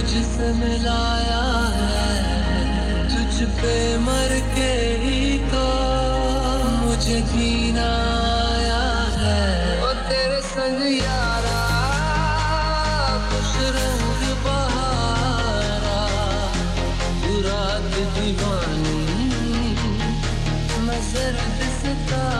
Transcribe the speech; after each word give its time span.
मुझसे 0.00 0.46
मिलाया 0.58 1.40
है, 1.72 2.12
तुझ 3.10 3.48
पे 3.56 3.72
मर 4.00 4.32
के 4.54 4.72
ही 5.02 5.18
तो 5.52 5.64
मुझे 6.76 7.18
जीना 7.32 7.88
आया 8.46 8.80
है। 9.16 9.42
तेरे 10.08 10.40
संग 10.46 10.80
यारा, 10.94 11.60
खुश 13.28 13.52
रंग 13.76 14.24
बहारा 14.46 16.00
रात 17.48 17.92
दीवानी 18.16 19.02
मैं 20.86 21.00
जर्द 21.12 21.60
सितारा 21.80 22.39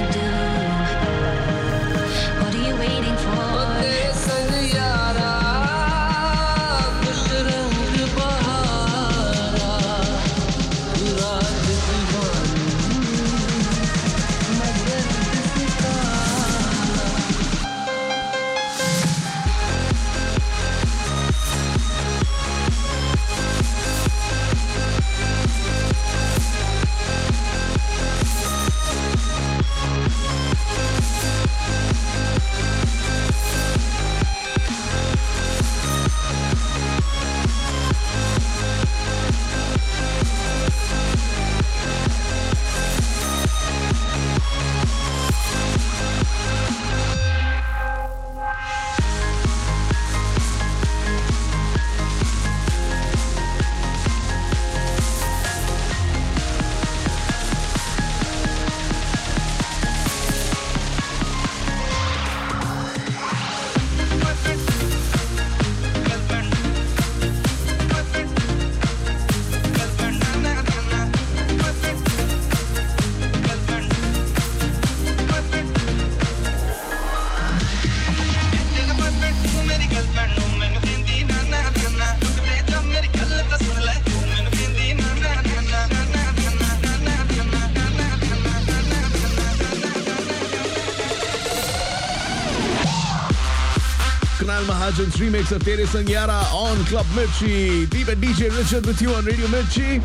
Kunal 94.61 94.75
Mahajan's 94.75 95.15
remix 95.17 95.51
of 95.51 95.63
Tere 95.63 95.85
Sang 95.85 96.05
Yaara 96.05 96.43
on 96.53 96.83
Club 96.85 97.05
Mirchi. 97.07 97.89
Deep 97.89 98.07
and 98.07 98.21
DJ 98.21 98.55
Richard 98.55 98.85
with 98.85 99.01
you 99.01 99.13
on 99.13 99.25
Radio 99.25 99.47
Mirchi. 99.47 100.01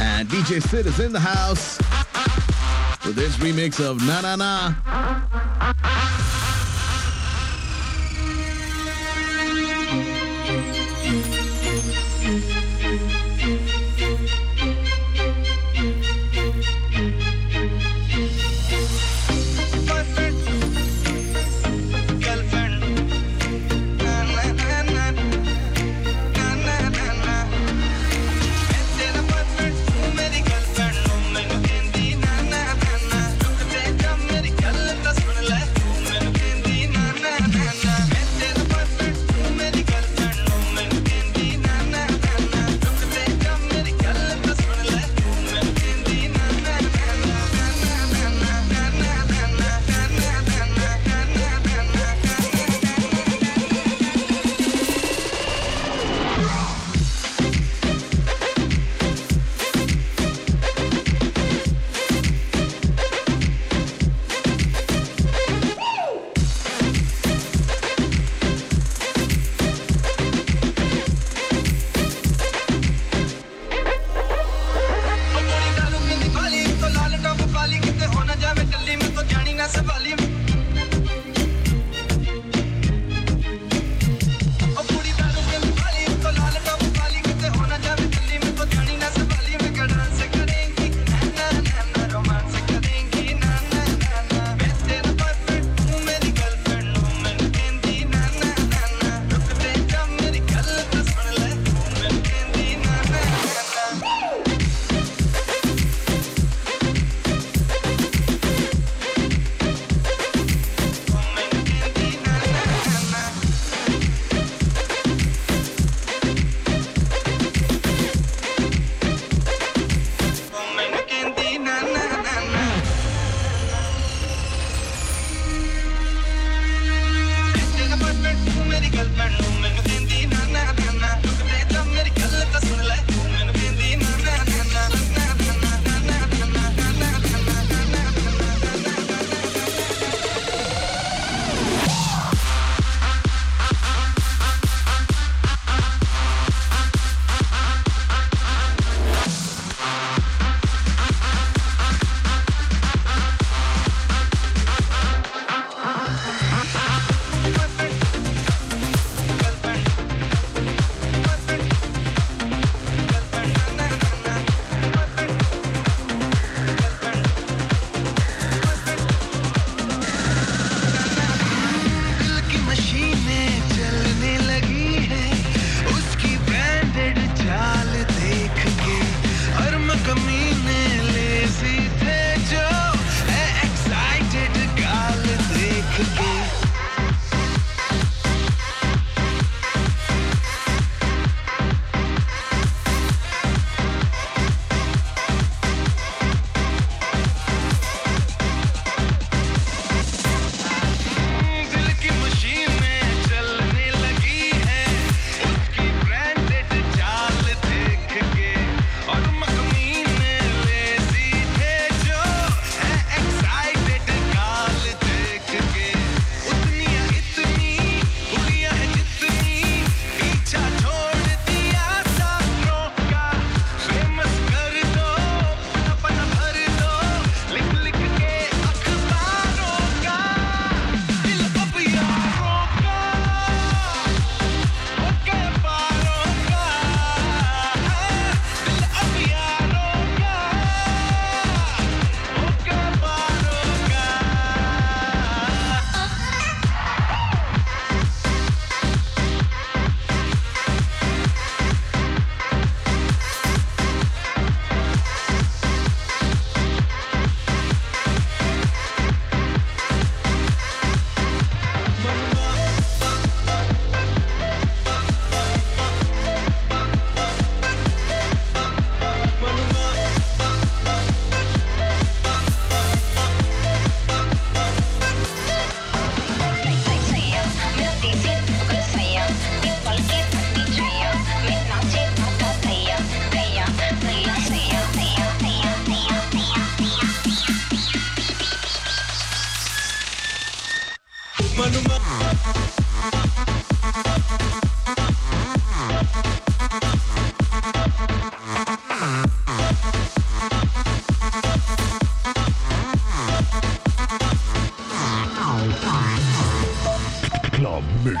And 0.00 0.28
DJ 0.28 0.62
Sid 0.62 0.86
is 0.86 1.00
in 1.00 1.12
the 1.12 1.20
house 1.20 1.78
with 3.06 3.16
his 3.16 3.36
remix 3.36 3.80
of 3.80 4.04
Na 4.06 4.20
Na 4.20 4.36
Na. 4.36 5.21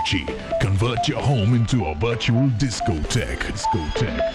energy. 0.02 0.26
Convert 0.60 1.08
your 1.08 1.20
home 1.20 1.54
into 1.54 1.86
a 1.86 1.94
virtual 1.94 2.48
discotheque. 2.58 3.40
Discotheque. 3.52 4.32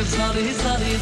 रे 0.00 0.06
सारी 0.08 0.52
सारी 0.56 0.92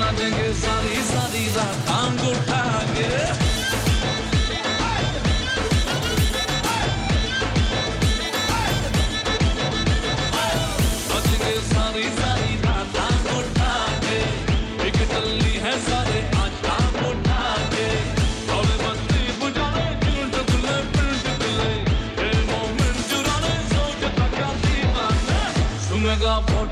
ना 0.00 0.08
जंग 0.18 0.38
सारी 0.62 0.96
सारी 1.10 1.44
रात 1.56 1.90
आंगूठा 1.96 2.51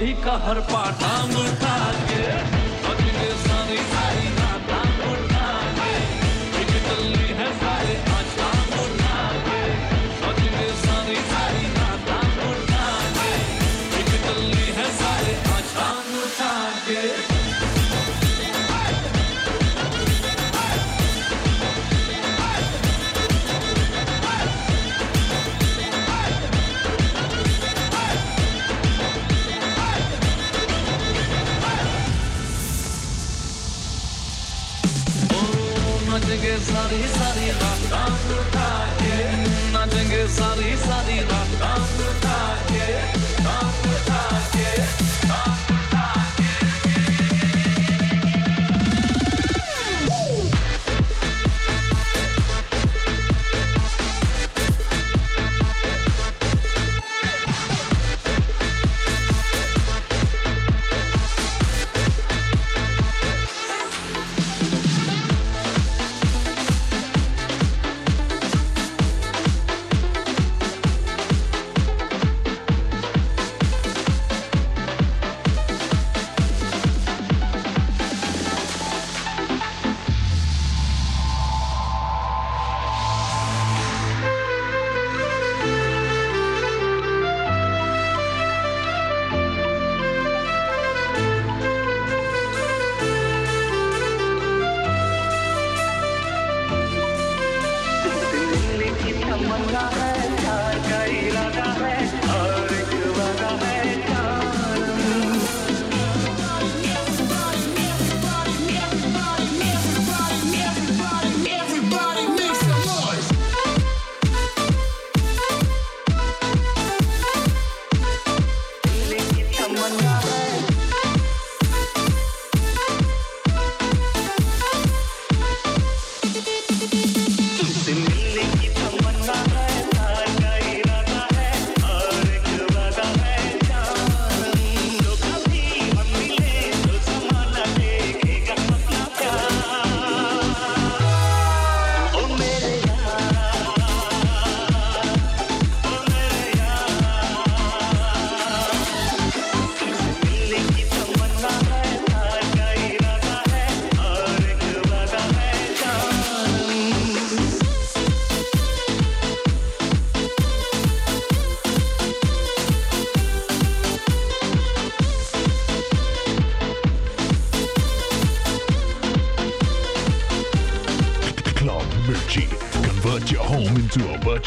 गांधी 0.00 0.12
का 0.24 0.32
हर 0.44 0.58
पाठांग 0.72 1.32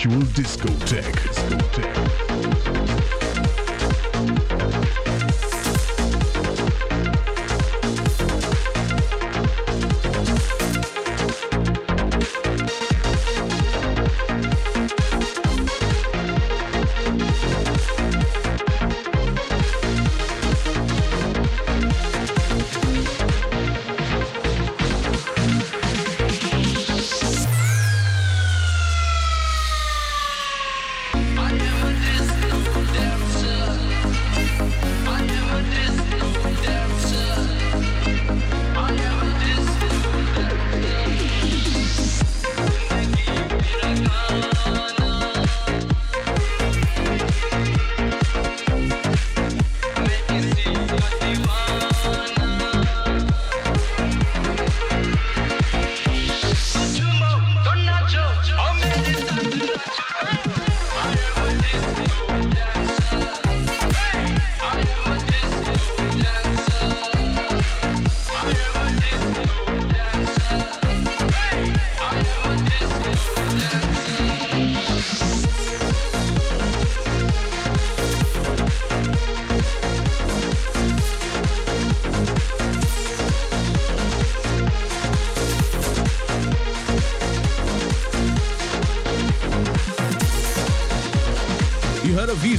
Molecule 0.06 0.26
Disco 0.34 0.68
Tech. 0.86 1.33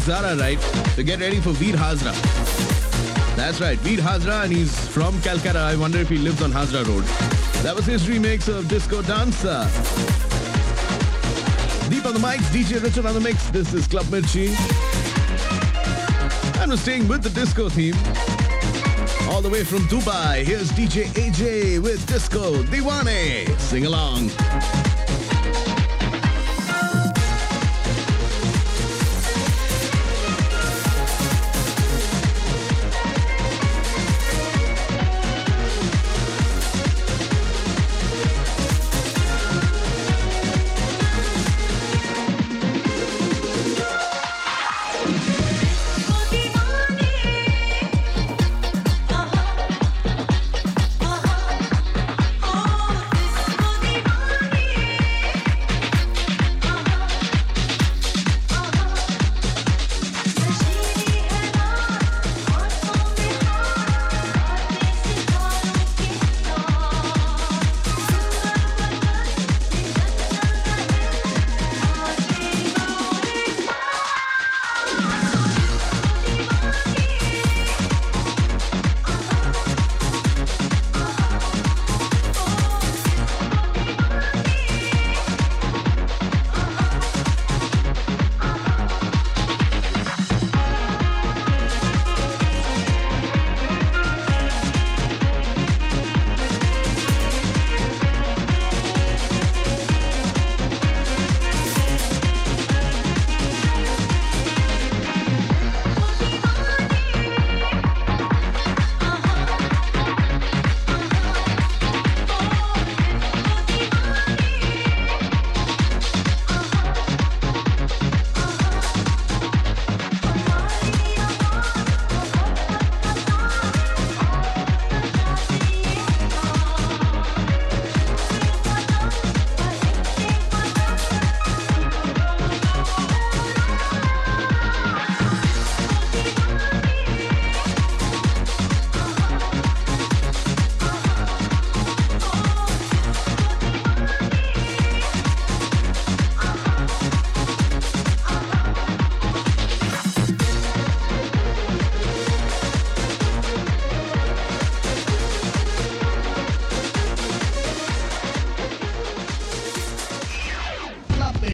Zara, 0.05 0.37
right? 0.37 0.61
So 0.97 1.03
get 1.03 1.19
ready 1.19 1.41
for 1.41 1.53
Veer 1.53 1.77
Hazra. 1.77 2.13
That's 3.37 3.59
right, 3.59 3.79
Veer 3.79 4.01
Hazra, 4.01 4.45
and 4.45 4.53
he's 4.53 4.87
from 4.89 5.19
Calcutta. 5.23 5.59
I 5.59 5.77
wonder 5.77 5.99
if 5.99 6.11
he 6.11 6.19
lives 6.19 6.43
on 6.43 6.53
Hazra 6.53 6.87
Road. 6.87 7.05
That 7.63 7.75
was 7.75 7.87
his 7.87 8.05
remix 8.05 8.47
of 8.47 8.69
Disco 8.69 9.01
Dancer. 9.01 9.67
Deep 11.89 12.05
on 12.05 12.13
the 12.13 12.21
mics, 12.21 12.45
DJ 12.53 12.83
Richard 12.83 13.07
on 13.07 13.15
the 13.15 13.21
mix. 13.21 13.49
This 13.49 13.73
is 13.73 13.87
Club 13.87 14.05
Mirchi. 14.07 14.49
And 16.61 16.71
we're 16.71 16.77
staying 16.77 17.09
with 17.09 17.23
the 17.23 17.31
disco 17.31 17.71
theme. 17.71 17.97
All 19.33 19.41
the 19.41 19.49
way 19.49 19.65
from 19.65 19.81
Dubai, 19.89 20.45
here's 20.45 20.71
DJ 20.73 21.07
AJ 21.15 21.83
with 21.83 22.07
Disco 22.07 22.63
Diwane. 22.65 23.59
Sing 23.59 23.87
along. 23.87 24.31